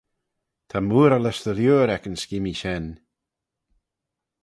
Ta 0.69 0.77
mooaralys 0.81 1.39
dy 1.45 1.53
liooar 1.57 1.89
ec 1.95 2.03
yn 2.09 2.17
skimmee 2.23 2.57
shen. 2.59 2.85